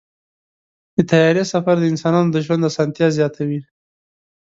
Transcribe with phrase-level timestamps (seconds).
[0.95, 3.59] د طیارې سفر د انسانانو د ژوند اسانتیا زیاتوي.